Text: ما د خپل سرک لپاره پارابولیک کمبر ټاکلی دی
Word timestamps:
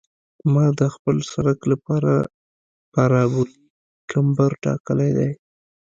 ما 0.53 0.65
د 0.79 0.81
خپل 0.93 1.15
سرک 1.31 1.59
لپاره 1.71 2.11
پارابولیک 2.93 3.61
کمبر 4.11 4.51
ټاکلی 4.63 5.11
دی 5.17 5.29